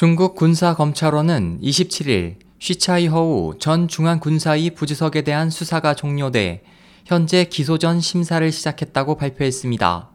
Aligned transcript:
중국 0.00 0.34
군사검찰원은 0.34 1.60
27일 1.60 2.36
쉬차이 2.58 3.06
허우 3.06 3.58
전 3.58 3.86
중앙군사위 3.86 4.70
부주석에 4.70 5.20
대한 5.20 5.50
수사가 5.50 5.92
종료돼 5.92 6.62
현재 7.04 7.44
기소 7.44 7.76
전 7.76 8.00
심사를 8.00 8.50
시작했다고 8.50 9.16
발표했습니다. 9.16 10.08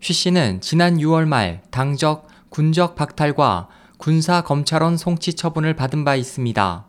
쉬 0.00 0.14
씨는 0.14 0.62
지난 0.62 0.96
6월 0.96 1.26
말 1.26 1.60
당적, 1.70 2.26
군적 2.48 2.94
박탈과 2.94 3.68
군사검찰원 3.98 4.96
송치 4.96 5.34
처분을 5.34 5.76
받은 5.76 6.06
바 6.06 6.16
있습니다. 6.16 6.86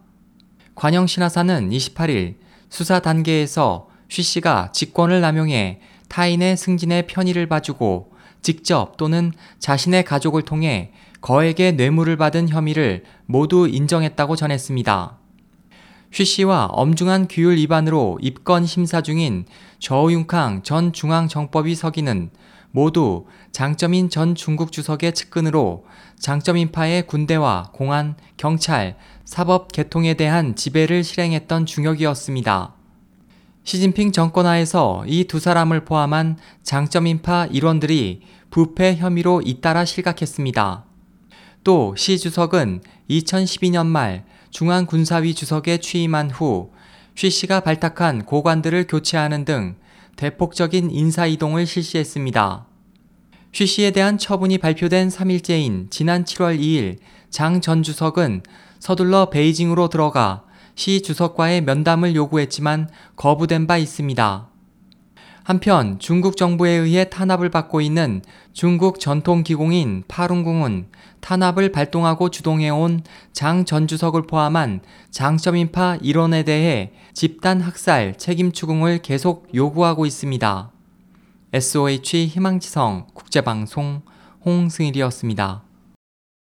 관영 0.76 1.08
신화사는 1.08 1.72
28일 1.72 2.36
수사 2.70 3.02
단계에서 3.02 3.90
쉬 4.08 4.24
씨가 4.24 4.72
직권을 4.72 5.20
남용해 5.20 5.82
타인의 6.08 6.56
승진에 6.56 7.02
편의를 7.02 7.48
봐주고 7.50 8.14
직접 8.44 8.98
또는 8.98 9.32
자신의 9.58 10.04
가족을 10.04 10.44
통해 10.44 10.92
거액의 11.22 11.74
뇌물을 11.74 12.16
받은 12.18 12.50
혐의를 12.50 13.04
모두 13.26 13.68
인정했다고 13.68 14.36
전했습니다. 14.36 15.18
쉬 16.12 16.26
씨와 16.26 16.66
엄중한 16.66 17.28
규율 17.28 17.56
위반으로 17.56 18.20
입건 18.22 18.68
심사 18.68 19.02
중인 19.02 19.46
저우융캉 19.80 20.62
전 20.62 20.94
중앙정법위 20.94 21.74
서기는 21.74 22.30
모두 22.70 23.26
장점인 23.52 24.10
전 24.10 24.36
중국 24.36 24.72
주석의 24.72 25.14
측근으로 25.14 25.86
장점인파의 26.20 27.08
군대와 27.08 27.70
공안, 27.74 28.16
경찰, 28.36 28.98
사법 29.26 29.72
개통에 29.72 30.16
대한 30.16 30.56
지배를 30.56 31.04
실행했던 31.04 31.66
중역이었습니다. 31.66 32.73
시진핑 33.64 34.12
정권 34.12 34.46
하에서 34.46 35.04
이 35.08 35.24
두 35.26 35.40
사람을 35.40 35.86
포함한 35.86 36.38
장점인파 36.64 37.48
일원들이 37.52 38.22
부패 38.52 38.96
혐의로 38.96 39.42
잇따라 39.44 39.86
실각했습니다. 39.86 40.86
또 41.64 41.96
시 41.96 42.20
주석은 42.20 42.82
2012년 43.10 43.86
말 43.88 44.26
중앙군사위 44.52 45.34
주석에 45.34 45.78
취임한 45.78 46.30
후 46.30 46.72
쉬 47.16 47.30
씨가 47.30 47.62
발탁한 47.62 48.26
고관들을 48.26 48.88
교체하는 48.88 49.46
등 49.46 49.76
대폭적인 50.18 50.92
인사이동을 50.92 51.66
실시했습니다. 51.66 52.66
쉬 53.54 53.66
씨에 53.68 53.92
대한 53.92 54.18
처분이 54.18 54.58
발표된 54.58 55.10
3일째인 55.10 55.90
지난 55.90 56.26
7월 56.26 56.60
2일 56.60 56.98
장 57.30 57.62
전 57.62 57.82
주석은 57.82 58.44
서둘러 58.80 59.30
베이징으로 59.30 59.90
들어가 59.90 60.44
시 60.76 61.02
주석과의 61.02 61.62
면담을 61.62 62.16
요구했지만 62.16 62.90
거부된 63.16 63.68
바 63.68 63.78
있습니다. 63.78 64.48
한편 65.44 66.00
중국 66.00 66.38
정부에 66.38 66.72
의해 66.72 67.10
탄압을 67.10 67.50
받고 67.50 67.82
있는 67.82 68.22
중국 68.54 69.02
전통 69.02 69.44
기공인 69.44 70.04
파룬궁은 70.08 70.88
탄압을 71.20 71.72
발동하고 71.72 72.30
주동해온 72.30 73.04
장 73.34 73.66
전 73.66 73.88
주석을 73.88 74.22
포함한 74.24 74.82
장점인파 75.12 75.98
일원에 76.02 76.44
대해 76.44 76.94
집단 77.14 77.60
학살 77.60 78.18
책임 78.18 78.54
추궁을 78.54 79.00
계속 79.00 79.48
요구하고 79.54 80.06
있습니다. 80.06 80.72
SOH 81.52 82.28
희망지성 82.28 83.08
국제방송 83.14 84.02
홍승일이었습니다. 84.46 85.64